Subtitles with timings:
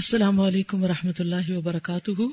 [0.00, 2.26] السلام علیکم ورحمۃ اللہ وبرکاتہ۔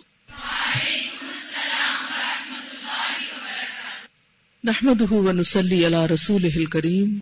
[4.67, 7.17] نحمده ونصلي على رسوله الكريم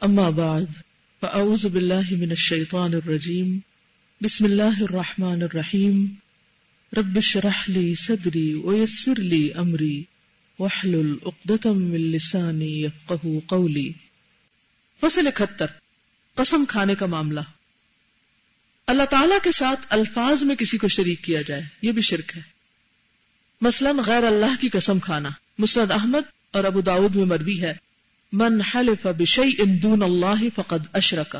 [0.00, 0.74] اما بعد،
[1.20, 3.54] فاعوذ بالله من الشيطان الرجيم
[4.20, 6.04] بسم الله الرحمن الرحيم
[6.96, 9.96] رب اشرح لي صدري ويسر لي امري
[10.58, 13.88] واحلل عقدة من لساني يفقهوا قولي
[15.00, 15.74] فصل 71
[16.34, 17.48] قسم کھانے کا معاملہ۔
[18.86, 22.42] اللہ تعالی کے ساتھ الفاظ میں کسی کو شریک کیا جائے، یہ بھی شرک ہے۔
[23.60, 27.74] مثلا غیر اللہ کی قسم کھانا۔ مسرد احمد اور ابو داود میں مربی ہے،
[28.32, 31.36] من حلف بشیء دون اللہ فقد اشرک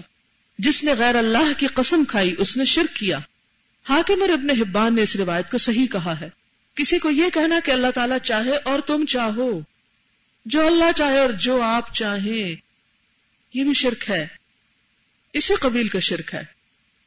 [0.59, 3.19] جس نے غیر اللہ کی قسم کھائی، اس نے شرک کیا۔
[3.89, 6.29] حاکم اور ابن حبان نے اس روایت کو صحیح کہا ہے۔
[6.75, 9.61] کسی کو یہ کہنا کہ اللہ تعالیٰ چاہے اور تم چاہو۔
[10.47, 12.55] جو اللہ چاہے اور جو آپ چاہیں،
[13.55, 14.27] یہ بھی شرک ہے۔
[15.33, 16.62] اسی قبیل کا شرک ہے۔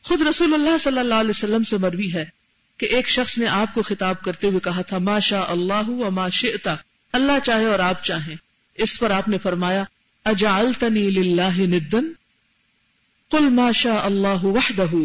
[0.06, 2.26] خود رسول اللہ صلی اللہ علیہ وسلم سے مروی ہے
[2.78, 6.12] کہ ایک شخص نے آپ کو خطاب کرتے ہوئے کہا تھا، ما شاء اللہ و
[6.12, 6.76] ما شئتا
[7.12, 8.36] اللہ چاہے اور آپ چاہیں۔
[8.76, 9.84] اس پر آپ نے فرمایا،
[10.24, 12.12] اجعلتنی للہ ندن
[13.30, 14.96] قل، ما شاء اللہ وحدہ.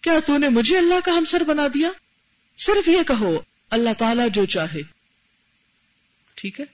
[0.00, 1.88] کیا تو نے مجھے اللہ کا ہمسر بنا دیا؟
[2.58, 4.82] صرف یہ کہو، اللہ تعالی جو چاہے۔
[6.34, 6.64] ٹھیک ہے؟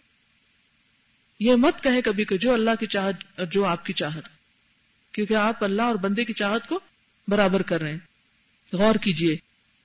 [1.41, 4.25] یہ مت کہے کبھی کہ جو اللہ کی چاہت اور جو آپ کی چاہت۔
[5.13, 6.81] کیونکہ آپ اللہ اور بندے کی چاہت کو
[7.29, 7.99] برابر کر رہے ہیں۔
[8.73, 9.37] غور کیجیے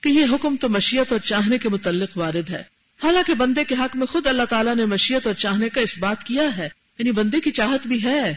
[0.01, 2.63] کہ یہ حکم تو مشیت اور چاہنے کے متعلق وارد ہے۔
[3.03, 6.23] حالانکہ بندے کے حق میں خود اللہ تعالیٰ نے مشیت اور چاہنے کا اس بات
[6.23, 6.69] کیا ہے
[6.99, 8.35] یعنی بندے کی چاہت بھی ہے۔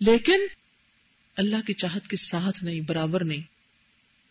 [0.00, 0.40] لیکن
[1.36, 3.40] اللہ کی چاہت کے ساتھ نہیں، برابر نہیں۔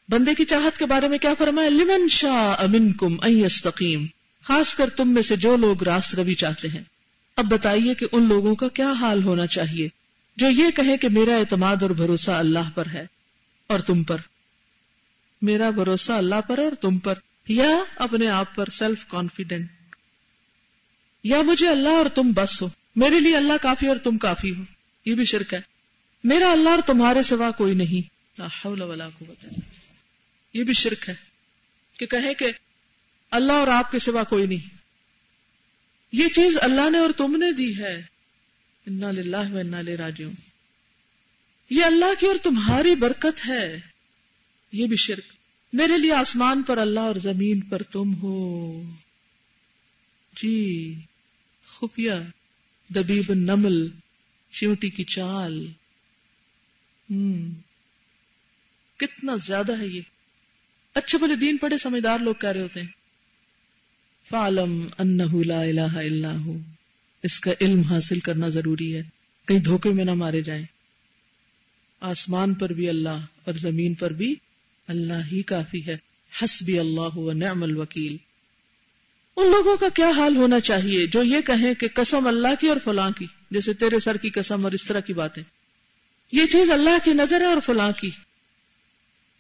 [0.10, 4.06] بندے کی چاہت کے بارے میں کیا فرمایا؟ لمن شاہ امن کم استقیم
[4.44, 6.82] خاص کر تم میں سے جو لوگ راست روی چاہتے ہیں۔
[7.36, 9.88] اب بتائیے کہ ان لوگوں کا کیا حال ہونا چاہیے؟
[10.38, 13.06] جو یہ کہے کہ میرا اعتماد اور بھروسہ اللہ پر ہے۔
[13.68, 14.18] اور تم پر۔
[15.42, 17.14] میرا بھروسہ اللہ پر اور تم پر۔
[17.48, 19.72] یا اپنے آپ پر سیلف کانفیڈنٹ
[21.24, 24.64] یا مجھے اللہ اور تم بس ہو۔ میرے لیے اللہ کافی اور تم کافی ہو۔
[25.06, 25.62] یہ بھی شرک ہے۔
[26.24, 28.10] میرا اللہ اور تمہارے سوا کوئی نہیں۔
[28.40, 29.46] لا حول ولا قوت
[30.54, 31.16] یہ بھی شرک ہے۔
[32.00, 32.46] کہ کہے کہ
[33.32, 34.78] اللہ اور آپ کے سوا کوئی نہیں۔
[36.12, 38.02] یہ چیز اللہ نے اور تم نے دی ہے۔
[38.88, 40.34] انا للہ و انا راجعون۔
[41.70, 43.80] یہ اللہ کی اور تمہاری برکت ہے۔
[44.72, 45.24] یہ بھی شرک۔
[45.74, 48.82] میرے لیے آسمان پر اللہ اور زمین پر تم ہو۔
[50.42, 50.94] جی
[51.68, 52.12] خفیہ،
[52.96, 53.88] دبیب نمل
[54.52, 55.68] چیوٹی کی چال۔
[57.12, 57.54] ہم
[58.98, 60.02] کتنا زیادہ ہے یہ۔
[60.94, 62.88] اچھے بولے دین پڑے سمجھدار لوگ کہہ رہے ہوتے ہیں۔
[64.30, 64.88] فالم
[65.46, 66.58] لا الہ الا ہو۔
[67.24, 69.02] اس کا علم حاصل کرنا ضروری ہے۔
[69.48, 70.66] کہیں دھوکے میں نہ مارے جائیں۔
[72.00, 74.36] آسمان پر بھی اللہ اور زمین پر بھی
[74.88, 75.98] اللہ ہی کافی ہے۔
[76.44, 78.18] حسبی اللہ و نعم الوکیل۔
[79.38, 82.78] ان لوگوں کا کیا حال ہونا چاہیے جو یہ کہیں کہ قسم اللہ کی اور
[82.84, 85.44] فلاں کی، جیسے تیرے سر کی قسم اور اس طرح کی باتیں۔
[86.32, 88.10] یہ چیز اللہ کی نظر ہے اور فلاں کی۔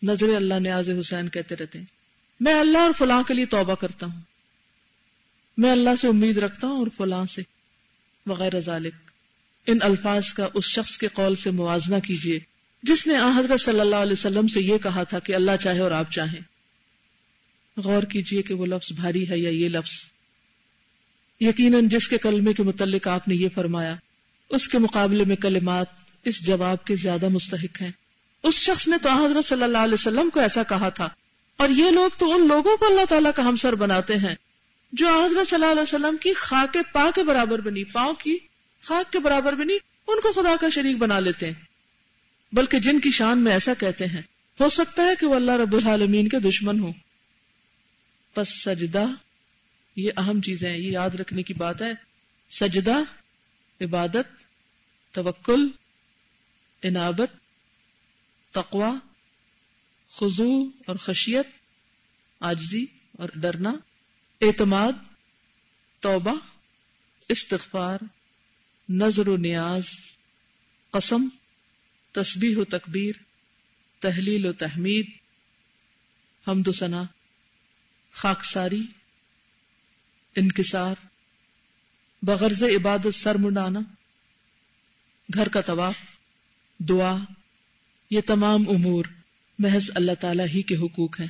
[0.04, 1.86] نظر اللہ نیاز حسین کہتے رہتے ہیں۔
[2.40, 4.22] میں اللہ اور فلاں کے لیے توبہ کرتا ہوں۔
[5.58, 7.42] میں اللہ سے امید رکھتا ہوں اور فلاں سے،
[8.26, 9.05] وغیرہ ذالک۔
[9.68, 12.40] ان الفاظ کا اس شخص کے قول سے موازنہ کیجیے۔
[12.84, 15.92] جس نے حضرت صلی اللہ علیہ وسلم سے یہ کہا تھا کہ اللہ چاہے اور
[15.92, 16.40] آپ چاہیں۔
[17.78, 20.06] غور کیجیے کہ وہ لفظ بھاری ہے یا یہ لفظ۔
[21.40, 23.96] یقیناً جس کے کلمے کے متعلق آپ نے یہ فرمایا،
[24.50, 25.86] اس کے مقابلے میں کلمات
[26.24, 27.92] اس جواب کے زیادہ مستحق ہیں۔
[28.44, 31.10] اس شخص نے تو حضرت صلی اللہ علیہ وسلم کو ایسا کہا تھا۔
[31.58, 34.36] اور یہ لوگ تو ان لوگوں کو اللہ تعالیٰ کا ہمسر بناتے ہیں،
[34.94, 38.38] جو حضرت صلی اللہ علیہ وسلم کی خاک پا کے برابر بنی، پاؤں کی
[38.86, 41.54] خاک کے برابر بھی نہیں، ان کو خدا کا شریک بنا لیتے ہیں۔
[42.52, 44.22] بلکہ جن کی شان میں ایسا کہتے ہیں،
[44.60, 46.92] ہو سکتا ہے کہ وہ اللہ رب العالمین کے دشمن ہو
[48.34, 49.06] پس سجدہ،
[49.96, 51.94] یہ اہم چیزیں ہیں، یہ یاد رکھنے کی بات ہے۔
[52.52, 52.96] سجدہ،
[53.82, 54.28] عبادت،
[55.12, 55.68] توکل
[56.84, 57.30] انابت
[58.52, 58.94] تقوا
[60.10, 61.48] خضو اور خشیت
[62.40, 63.74] آجزی اور ڈرنا،
[64.42, 64.92] اعتماد،
[66.00, 66.36] توبہ،
[67.30, 68.00] استغفار۔
[68.90, 69.84] نظر و نیاز،
[70.92, 71.28] قسم،
[72.12, 73.16] تسبیح و تکبیر،
[74.00, 75.12] تحلیل و تحمید،
[76.48, 77.04] حمد و ثنا،
[78.14, 78.84] خاکساری،
[80.36, 80.96] انکسار،
[82.22, 83.80] بغرض عبادت سر منڈانا،
[85.34, 85.98] گھر کا طواف،
[86.80, 87.18] دعا،
[88.10, 89.06] یہ تمام امور
[89.60, 91.28] محض اللہ تعالی ہی کے حقوق ہیں۔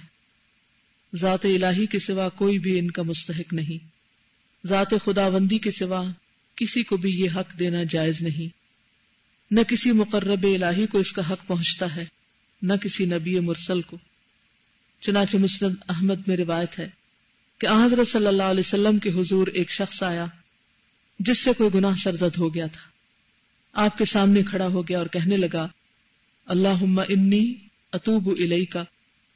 [1.16, 3.88] ذات الہی کے سوا کوئی بھی ان کا مستحق نہیں۔
[4.68, 6.04] ذات خداوندی کے سوا
[6.56, 8.56] کسی کو بھی یہ حق دینا جائز نہیں۔
[9.52, 12.06] نہ کسی مقرب الہی کو اس کا حق پہنچتا ہے،
[12.62, 13.98] نہ کسی نبی مرسل کو۔
[15.02, 16.90] چنانچہ مسند احمد میں روایت ہے
[17.58, 20.26] کہ حضرت صلی اللہ علیہ وسلم کے حضور ایک شخص آیا،
[21.20, 22.90] جس سے کوئی گناہ سرزد ہو گیا تھا۔
[23.74, 25.68] آپ کے سامنے کھڑا ہو گیا اور کہنے لگا
[26.46, 27.54] اللہ انی
[27.94, 28.84] اتوب الی کا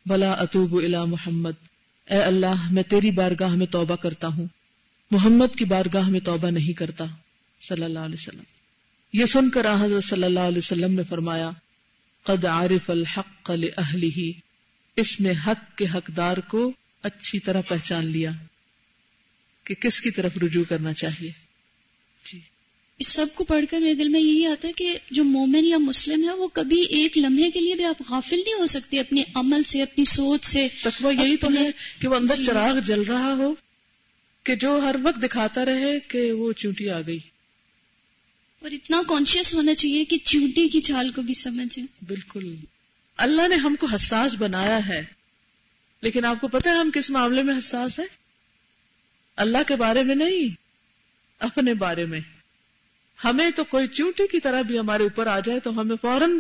[0.06, 1.52] بلا اتوب الا محمد۔
[2.10, 4.48] اے اللہ، میں تیری بارگاہ میں توبہ کرتا ہوں۔
[5.12, 7.06] محمد کی بارگاہ میں توبہ نہیں کرتا
[7.68, 8.44] صلی اللہ علیہ وسلم۔
[9.14, 11.52] یہ سن کر حضرت صلی اللہ علیہ وسلم نے فرمایا
[12.24, 14.32] قد عارف الحق لأہلہ
[14.96, 16.72] اس نے حق کے حقدار کو
[17.04, 18.32] اچھی طرح پہچان لیا
[19.64, 21.32] کہ کس کی طرف رجوع کرنا چاہیے۔
[22.26, 22.40] جی۔
[23.00, 25.78] اس سب کو پڑھ کر میرے دل میں یہی آتا ہے کہ جو مومن یا
[25.78, 29.24] مسلم ہے وہ کبھی ایک لمحے کے لیے بھی آپ غافل نہیں ہو سکتے اپنے
[29.34, 31.70] عمل سے اپنی سوچ سے تقوی یہی تو ہے
[32.00, 33.56] کہ وہ اندر جی۔ چراغ جل رہا ہو۔
[34.50, 37.20] کہ جو ہر وقت دکھاتا رہے کہ وہ چونٹی آ گئی۔
[38.62, 42.56] اور اتنا کانشیس ہونا چاہیے کہ چونٹی کی چال کو بھی سمجھے بالکل۔
[43.18, 45.06] اللہ نے ہم کو حساس بنایا ہے۔
[46.02, 48.08] لیکن آپ کو پتا ہے ہم کس معاملے میں حساس ہیں؟
[49.36, 50.56] اللہ کے بارے میں نہیں
[51.40, 52.20] اپنے بارے میں۔
[53.24, 56.40] ہمیں تو کوئی چونٹی کی طرح بھی ہمارے اوپر آ جائے تو ہمیں فوراً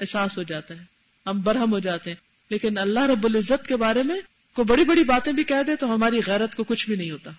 [0.00, 0.84] احساس ہو جاتا ہے
[1.26, 2.16] ہم برہم ہو جاتے ہیں۔
[2.50, 4.20] لیکن اللہ رب العزت کے بارے میں
[4.54, 7.30] کوئی بڑی بڑی باتیں بھی کہہ دے تو ہماری غیرت کو کچھ بھی نہیں ہوتا۔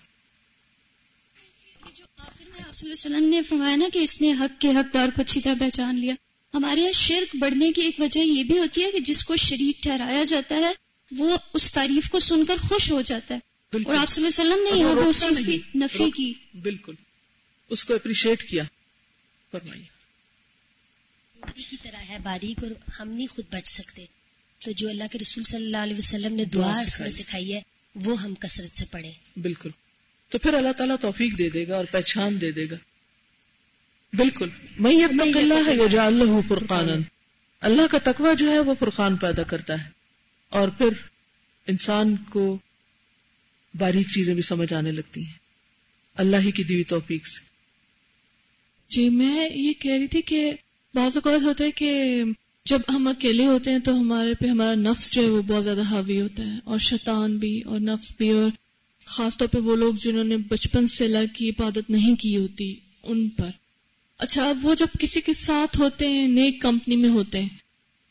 [1.94, 5.20] جو آخر میں آپ وسلم نے فرمایا نا کہ اس نے حق کے حقدار کو
[5.20, 6.14] اچھی طرح پہچان لیا۔
[6.54, 9.82] ہمارے یہاں شرک بڑھنے کی ایک وجہ یہ بھی ہوتی ہے کہ جس کو شریک
[9.82, 10.72] ٹھہرایا جاتا ہے
[11.10, 13.40] وہ اس تعریف کو سن کر خوش ہو جاتا ہے۔
[13.84, 16.32] اور آپ صلی اللہ علیہ وسلم نے یہاں پہ اس چیز کی نفی کی۔
[16.62, 16.94] بالکل۔
[17.70, 18.64] اس کو اپریشیٹ کیا۔
[19.50, 19.84] فرمائیے۔
[21.62, 22.70] کی طرح ہے باریک اور
[23.00, 24.04] ہم نہیں خود بچ سکتے۔
[24.64, 27.60] تو جو اللہ کے رسول صلی اللہ علیہ وسلم نے دعا اس میں سکھائی۔ ہے
[27.94, 29.70] وہ ہم کثرت سے پڑھیں۔ بالکل۔
[30.28, 32.76] تو پھر اللہ تعالیٰ توفیق دے دے گا اور پہچان دے دے گا۔
[34.12, 36.88] بالکل۔ میں یہ اللہ ہے یہ اللہ فرقان
[37.60, 39.88] اللہ کا تقوی جو ہے وہ فرقان پیدا کرتا ہے۔
[40.48, 40.88] اور پھر
[41.66, 42.58] انسان کو
[43.78, 45.32] باریک چیزیں بھی سمجھ آنے لگتی ہیں۔
[46.14, 47.40] اللہ ہی کی دیوی توفیق سے۔
[48.88, 50.52] جی میں یہ کہہ رہی تھی کہ
[50.94, 52.22] بعض اوقات ہوتا ہے کہ
[52.68, 55.80] جب ہم اکیلے ہوتے ہیں تو ہمارے پہ ہمارا نفس جو ہے وہ بہت زیادہ
[55.80, 58.50] حاوی ہوتا ہے اور شیطان بھی اور نفس بھی اور
[59.04, 62.74] خاص طور پہ وہ لوگ جنہوں نے بچپن سے اللہ کی عبادت نہیں کی ہوتی
[63.02, 63.50] ان پر۔
[64.18, 67.48] اچھا اب وہ جب کسی کے ساتھ ہوتے ہیں نیک کمپنی میں ہوتے ہیں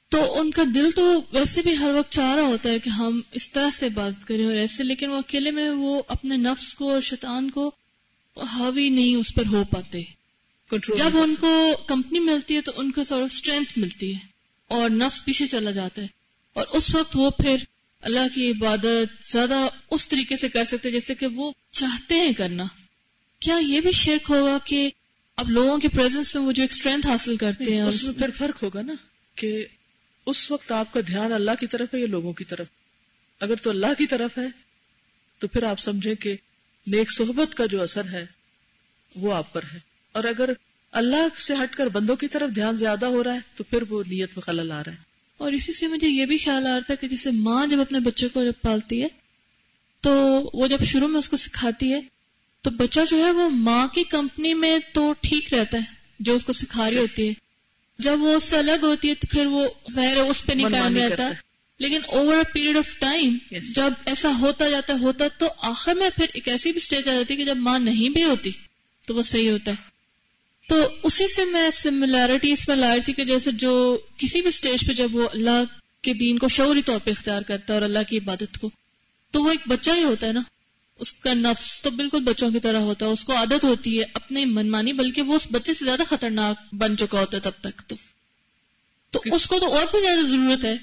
[0.09, 3.21] تو ان کا دل تو ویسے بھی ہر وقت چاہ رہا ہوتا ہے کہ ہم
[3.31, 6.91] اس طرح سے بات کریں اور ایسے لیکن وہ اکیلے میں وہ اپنے نفس کو
[6.91, 7.71] اور شیطان کو
[8.37, 10.03] حاوی نہیں اس پر ہو پاتے۔
[10.71, 14.32] جب ان کو کمپنی ملتی ہے تو ان کو سورٹ اسٹرینتھ ملتی ہے۔
[14.73, 16.07] اور نفس پیچھے چلا جاتا ہے۔
[16.53, 17.55] اور اس وقت وہ پھر
[18.01, 22.63] اللہ کی عبادت زیادہ اس طریقے سے کر سکتے جیسے کہ وہ چاہتے ہیں کرنا۔
[23.39, 24.89] کیا یہ بھی شرک ہوگا کہ
[25.35, 28.29] اب لوگوں کے پریزنس میں وہ جو ایک اسٹرینتھ حاصل کرتے ہیں اس میں پھر
[28.37, 28.93] فرق ہوگا نا
[29.35, 29.65] کہ
[30.25, 32.67] اس وقت آپ کا دھیان اللہ کی طرف ہے یا لوگوں کی طرف؟
[33.39, 34.47] اگر تو اللہ کی طرف ہے
[35.39, 36.35] تو پھر آپ سمجھیں کہ
[36.87, 38.25] نیک صحبت کا جو اثر ہے
[39.15, 39.79] وہ آپ پر ہے۔
[40.11, 40.49] اور اگر
[40.93, 44.03] اللہ سے ہٹ کر بندوں کی طرف دھیان زیادہ ہو رہا ہے تو پھر وہ
[44.07, 44.97] نیت میں خلل آ رہا ہے۔
[45.37, 47.99] اور اسی سے مجھے یہ بھی خیال آ رہا تھا کہ جیسے ماں جب اپنے
[47.99, 49.07] بچے کو جب پالتی ہے
[50.01, 51.99] تو وہ جب شروع میں اس کو سکھاتی ہے
[52.61, 55.83] تو بچہ جو ہے وہ ماں کی کمپنی میں تو ٹھیک رہتا ہے
[56.19, 57.33] جو اس کو سکھا رہی ہوتی ہے۔
[57.99, 60.97] جب وہ اس سے الگ ہوتی ہے تو پھر وہ ظاہر اس پہ نہیں قائم
[60.97, 61.23] رہتا۔
[61.79, 63.37] لیکن over a period of time
[63.73, 67.33] جب ایسا ہوتا جاتا ہوتا تو آخر میں پھر ایک ایسی بھی اسٹیج آ جاتی
[67.33, 68.51] ہے کہ جب ماں نہیں بھی ہوتی
[69.07, 69.92] تو وہ صحیح ہوتا ہے۔
[70.73, 74.47] تو اسی سے میں سملیرٹی اس میں لا رہی تھی کہ جیسے جو کسی بھی
[74.47, 75.63] اسٹیج پہ جب وہ اللہ
[76.01, 78.69] کے دین کو شعوری طور پہ اختیار کرتا ہے اور اللہ کی عبادت کو
[79.31, 80.41] تو وہ ایک بچہ ہی ہوتا ہے نا۔
[80.99, 84.05] اس کا نفس تو بالکل بچوں کی طرح ہوتا ہے اس کو عادت ہوتی ہے
[84.13, 87.89] اپنے منمانی بلکہ وہ اس بچے سے زیادہ خطرناک بن چکا ہوتا ہے تب تک
[87.89, 87.95] تو۔
[89.11, 90.73] تو اس کو تو اور بھی زیادہ ضرورت ہے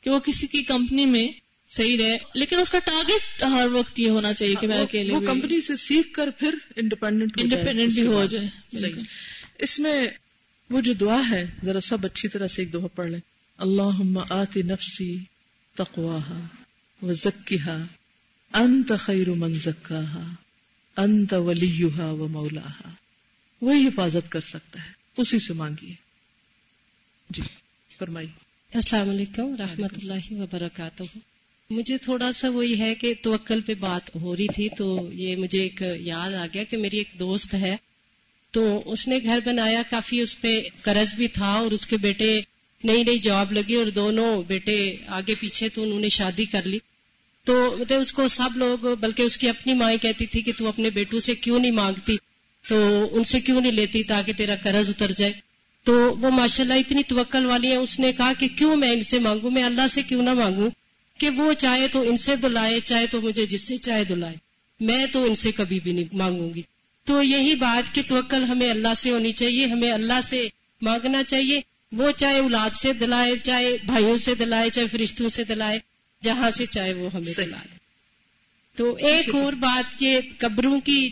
[0.00, 1.40] کہ وہ کسی کی کمپنی میں
[1.76, 5.20] صحیح رہے۔ لیکن اس کا ٹارگیٹ ہر وقت یہ ہونا چاہیے کہ میں اکیلے وہ
[5.20, 8.92] کمپنی سے سیکھ کر پھر انڈیپینڈنٹ انڈیپینڈنٹ بھی ہو جائے
[9.58, 10.08] اس میں
[10.70, 13.20] وہ جو دعا ہے ذرا سب اچھی طرح سے ایک دفعہ پڑھ لیں۔
[13.58, 15.18] اللہ آتی نفسی
[15.74, 16.40] تقواہا
[17.02, 17.70] و ذکیہ
[18.52, 20.34] انت خیر من زکاہا
[20.96, 22.90] انت ولیہا و مولاہا۔
[23.62, 25.94] وہی حفاظت کر سکتا ہے اسی سے مانگیے۔
[27.30, 27.42] جی
[27.98, 28.26] فرمائی
[28.74, 31.02] السلام علیکم رحمۃ اللہ وبرکاتہ۔
[31.72, 35.62] مجھے تھوڑا سا وہی ہے کہ توکل پہ بات ہو رہی تھی تو یہ مجھے
[35.62, 37.76] ایک یاد آ گیا کہ میری ایک دوست ہے
[38.50, 42.40] تو اس نے گھر بنایا، کافی اس پہ قرض بھی تھا اور اس کے بیٹے
[42.84, 46.78] نئی نئی جاب لگی اور دونوں بیٹے آگے پیچھے تو انہوں نے شادی کر لی۔
[47.44, 50.68] تو مطلب اس کو سب لوگ، بلکہ اس کی اپنی مائیں کہتی تھی کہ تو
[50.68, 52.16] اپنے بیٹوں سے کیوں نہیں مانگتی؟
[52.68, 55.32] تو ان سے کیوں نہیں لیتی تاکہ تیرا قرض اتر جائے؟
[55.84, 59.00] تو وہ ماشاء اللہ اتنی توکل والی ہے اس نے کہا کہ کیوں میں ان
[59.00, 60.70] سے مانگوں؟ میں اللہ سے کیوں نہ مانگوں؟
[61.22, 64.34] کہ وہ چاہے تو ان سے دلائے چاہے تو مجھے جس سے چاہے دلائے۔
[64.80, 66.62] میں تو ان سے کبھی بھی نہیں مانگوں گی۔
[67.04, 70.48] تو یہی بات کہ توکل ہمیں اللہ سے ہونی چاہیے ہمیں اللہ سے
[70.82, 71.60] مانگنا چاہیے۔
[71.92, 75.78] وہ چاہے اولاد سے دلائے چاہے بھائیوں سے دلائے چاہے فرشتوں سے دلائے
[76.22, 77.76] جہاں سے چاہے وہ ہمیں دلائے۔
[78.76, 81.10] تو ایک اور بات یہ قبروں کی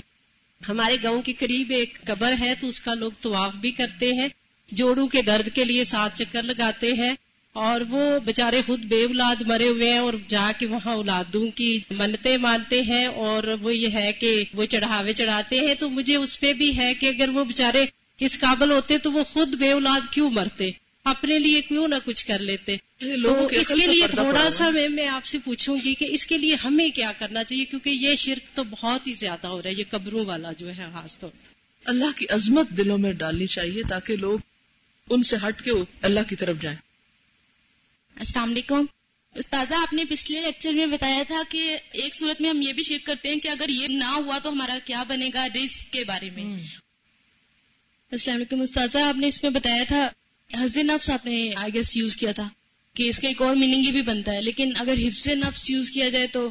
[0.69, 4.29] ہمارے گاؤں کے قریب ایک قبر ہے تو اس کا لوگ طواف بھی کرتے ہیں۔
[4.73, 7.15] جوڑوں کے درد کے لیے سات چکر لگاتے ہیں۔
[7.53, 11.81] اور وہ بےچارے خود بے اولاد مرے ہوئے ہیں اور جا کے وہاں اولادوں کی
[11.91, 16.41] منتیں مانتے ہیں اور وہ یہ ہے کہ وہ چڑھاوے چڑھاتے ہیں تو مجھے اس
[16.41, 17.87] پہ بھی ہے کہ اگر وہ بےچارے
[18.19, 20.71] اس قابل ہوتے تو وہ خود بے اولاد کیوں مرتے؟
[21.05, 25.25] اپنے لیے کیوں نہ کچھ کر لیتے؟ تو اس کے لیے تھوڑا سا میں آپ
[25.25, 28.65] سے پوچھوں گی کہ اس کے لیے ہمیں کیا کرنا چاہیے کیونکہ یہ شرک تو
[28.71, 31.31] بہت ہی زیادہ ہو رہا ہے یہ قبروں والا جو ہے خاص طور
[31.85, 34.39] اللہ کی عظمت دلوں میں ڈالنی چاہیے تاکہ لوگ
[35.11, 35.71] ان سے ہٹ کے
[36.03, 36.77] اللہ کی طرف جائیں۔
[38.21, 38.85] السلام علیکم۔
[39.35, 42.83] استاذہ آپ نے پچھلے لیکچر میں بتایا تھا کہ ایک صورت میں ہم یہ بھی
[42.83, 46.05] شیئر کرتے ہیں کہ اگر یہ نہ ہوا تو ہمارا کیا بنے گا رزق کے
[46.05, 46.63] بارے میں۔
[48.11, 50.11] السلام علیکم استاذہ آپ نے اس میں بتایا تھا
[50.55, 52.49] حفظ نفس آپ نے آئی گیس یوز کیا تھا
[52.95, 56.09] کہ اس کا ایک اور میننگ بھی بنتا ہے۔ لیکن اگر حفظ نفس یوز کیا
[56.09, 56.51] جائے تو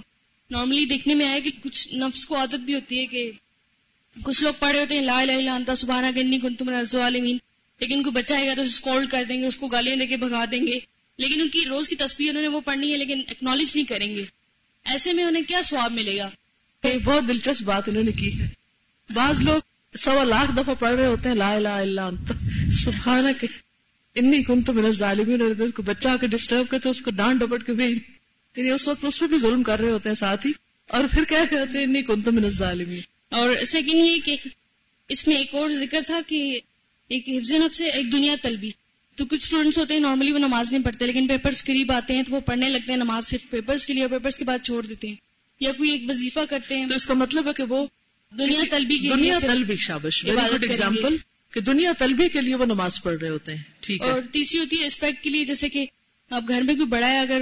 [0.51, 3.31] نارملی دیکھنے میں آیا کہ کچھ نفس کو عادت بھی ہوتی ہے کہ
[4.23, 7.37] کچھ لوگ پڑھے ہوتے ہیں لا الہ الا انت سبحانہ گنی کن تم الظالمین
[7.79, 10.17] لیکن کوئی بچہ آئے گا تو اسکولڈ کر دیں گے اس کو گالیاں دے کے
[10.17, 13.21] بھگا دیں گے۔ لیکن ان کی روز کی تصویر انہوں نے وہ پڑھنی ہے لیکن
[13.29, 14.23] اکنالج نہیں کریں گے۔
[14.83, 16.29] ایسے میں انہیں کیا سواب ملے گا؟
[17.03, 18.47] بہت دلچسپ بات انہوں نے کی ہے۔
[19.13, 19.61] بعض لوگ
[19.97, 22.31] سوا لاکھ دفعہ پڑھ رہے ہوتے ہیں لا الہ الا انت
[22.77, 23.47] سبحانہ کے
[24.15, 27.11] انی کن تو میرا ظالمین اور اس کو بچہ آ کے ڈسٹرب کرتے اس کو
[27.11, 27.99] ڈانٹ ڈپٹ کے بھیج
[28.55, 30.51] یعنی اس وقت اس پہ بھی ظلم کر رہے ہوتے ہیں ساتھ ہی
[30.87, 34.35] اور پھر کیا کہتے ہیں انی کن تو میرا ظالمین اور سیکنڈ یہ کہ
[35.07, 36.59] اس میں ایک اور ذکر تھا کہ
[37.07, 38.71] ایک حفظ نفس سے ایک دنیا طلبی
[39.19, 42.23] تو کچھ اسٹوڈینٹس ہوتے ہیں نارملی وہ نماز نہیں پڑھتے لیکن پیپرز قریب آتے ہیں
[42.23, 44.85] تو وہ پڑھنے لگتے ہیں نماز صرف پیپرز کے لیے اور پیپرز کے بعد چھوڑ
[44.85, 45.15] دیتے ہیں۔
[45.59, 47.85] یا کوئی ایک وظیفہ کرتے ہیں۔ تو اس کا مطلب ہے کہ وہ
[48.37, 51.17] دنیا طلبی کی دنیا طلبی شابش ایگزامپل
[51.51, 54.59] کہ دنیا طلبی کے لیے وہ نماز پڑھ رہے ہوتے ہیں۔ ٹھیک ہے۔ اور تیسری
[54.59, 55.85] ہوتی ہے ریسپیکٹ کے لیے جیسے کہ
[56.29, 57.41] اب گھر میں کوئی بڑا ہے اگر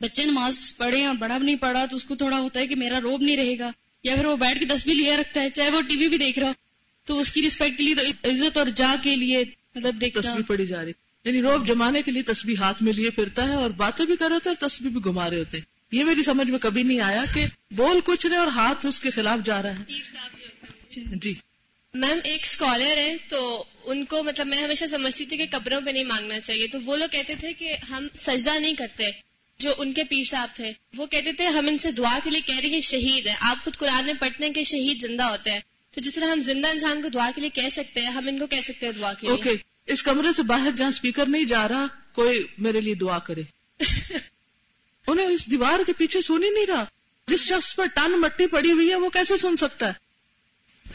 [0.00, 2.76] بچے نماز پڑھے اور بڑا بھی نہیں پڑھا تو اس کو تھوڑا ہوتا ہے کہ
[2.76, 3.70] میرا روب نہیں رہے گا۔
[4.04, 6.38] یا پھر وہ بیٹھ کے تصویر لیا رکھتا ہے چاہے وہ ٹی وی بھی دیکھ
[6.38, 6.52] رہا
[7.06, 9.44] تو اس کی ریسپیکٹ کے لیے تو عزت اور جا کے لیے
[9.74, 10.92] مطلب تصویر پڑی جا رہی۔
[11.24, 14.26] یعنی روب جمانے کے لیے تصویر ہاتھ میں لیے پھرتا ہے اور باتیں بھی کر
[14.26, 17.00] رہے ہوتے ہیں تصویر بھی گھما رہے ہوتے ہیں۔ یہ میری سمجھ میں کبھی نہیں
[17.00, 19.84] آیا کہ بول کچھ رہے اور ہاتھ اس کے خلاف جا رہا ہے۔
[21.22, 21.34] جی
[21.94, 25.90] میم ایک اسکالر ہے تو ان کو مطلب میں ہمیشہ سمجھتی تھی کہ قبروں پہ
[25.90, 29.04] نہیں مانگنا چاہیے۔ تو وہ لوگ کہتے تھے کہ ہم سجدہ نہیں کرتے
[29.58, 32.40] جو ان کے پیر صاحب تھے۔ وہ کہتے تھے ہم ان سے دعا کے لیے
[32.40, 35.50] کہہ رہے ہیں شہید ہے۔ آپ خود قرآن میں پڑھتے ہیں کہ شہید زندہ ہوتے
[35.50, 35.60] ہیں۔
[35.94, 38.38] تو جس طرح ہم زندہ انسان کو دعا کے لیے کہہ سکتے ہیں ہم ان
[38.38, 39.50] کو کہہ سکتے ہیں دعا کے لیے۔ اوکے
[39.86, 43.42] اس کمرے سے باہر جہاں اسپیکر نہیں جا رہا کوئی میرے لیے دعا کرے۔
[45.06, 46.84] انہیں اس دیوار کے پیچھے سن ہی نہیں رہا۔
[47.28, 49.92] جس شخص پر ٹن مٹی پڑی ہوئی ہے وہ کیسے سن سکتا ہے؟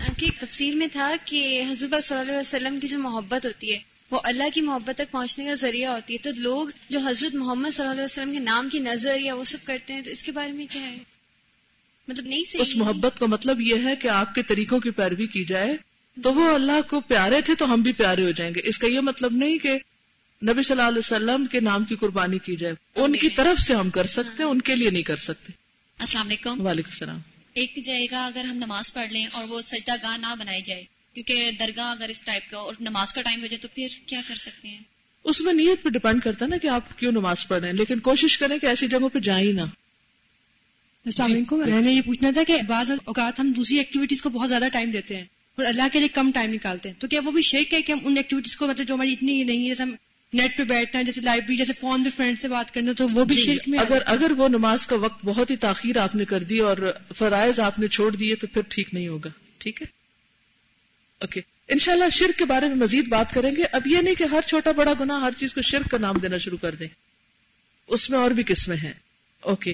[0.10, 3.74] آپ کی تفسیر میں تھا کہ حضور صلی اللہ علیہ وسلم کی جو محبت ہوتی
[3.74, 3.80] ہے
[4.12, 7.70] وہ اللہ کی محبت تک پہنچنے کا ذریعہ ہوتی ہے۔ تو لوگ جو حضرت محمد
[7.70, 10.24] صلی اللہ علیہ وسلم کے نام کی نظر یا وہ سب کرتے ہیں تو اس
[10.24, 10.98] کے بارے میں کیا ہے؟
[12.08, 15.28] مطلب نہیں صحیح اس محبت کا مطلب یہ ہے کہ آپ کے طریقوں کی پیروی
[15.28, 15.78] کی جائے۔
[16.24, 18.88] تو وہ اللہ کو پیارے تھے تو ہم بھی پیارے ہو جائیں گے۔ اس کا
[18.88, 19.74] یہ مطلب نہیں کہ
[20.44, 23.76] نبی صلی اللہ علیہ وسلم کے نام کی قربانی کی جائے۔ ان کی طرف سے
[23.76, 25.54] ہم کر سکتے ہیں ان کے لیے نہیں کر سکتے۔
[26.00, 27.20] السلام علیکم۔ وعلیکم السلام۔
[27.54, 30.84] ایک جگہ اگر ہم نماز پڑھ لیں اور وہ سجدہ گاہ نہ بنائی جائے
[31.14, 34.22] کیونکہ درگاہ اگر اس ٹائپ کا اور نماز کا ٹائم ہو جائے تو پھر کیا
[34.28, 34.80] کر سکتے ہیں؟
[35.24, 37.76] اس میں نیت پہ ڈپینڈ کرتا ہے نا کہ آپ کیوں نماز پڑھ رہے ہیں
[37.76, 39.62] لیکن کوشش کریں کہ ایسی جگہوں پہ جائیں نہ۔
[41.06, 41.60] السلام علیکم.
[41.70, 44.92] میں نے یہ پوچھنا تھا کہ بعض اوقات ہم دوسری ایکٹیویٹیز کو بہت زیادہ ٹائم
[44.92, 46.96] دیتے ہیں اور اللہ کے لیے کم ٹائم نکالتے ہیں.
[47.00, 49.44] تو کیا وہ بھی شیک ہے کہ ہم ان ایکٹیویٹیز کو مطلب جو ہماری اتنی
[49.44, 49.96] نہیں ہے جیسے ہم
[50.34, 53.36] نیٹ پہ بیٹھنا جیسے لائبریری جیسے فون پہ فرینڈ سے بات کرنا تو وہ بھی
[53.36, 56.60] شرک میں اگر اگر وہ نماز کا وقت بہت ہی تاخیر آپ نے کر دی
[56.60, 59.30] اور فرائض آپ نے چھوڑ دیے تو پھر ٹھیک نہیں ہوگا.
[59.58, 59.88] ٹھیک ہے؟
[61.20, 61.42] اوکے.
[61.68, 63.64] انشاءاللہ شرک کے بارے میں مزید بات کریں گے.
[63.72, 66.38] اب یہ نہیں کہ ہر چھوٹا بڑا گناہ ہر چیز کو شرک کا نام دینا
[66.38, 66.88] شروع کر دیں۔
[67.88, 68.94] اس میں اور بھی قسمیں ہیں۔
[69.42, 69.74] اوکے.